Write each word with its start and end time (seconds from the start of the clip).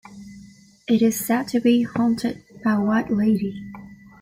It 0.87 1.03
is 1.03 1.23
said 1.23 1.47
to 1.49 1.59
be 1.59 1.83
haunted 1.83 2.43
by 2.63 2.71
a 2.71 2.81
'White 2.81 3.11
Lady'. 3.11 3.63